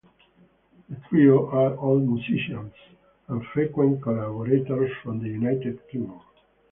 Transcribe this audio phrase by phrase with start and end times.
[0.89, 2.73] The trio are all musicians
[3.27, 6.21] and frequent collaborators from the United Kingdom.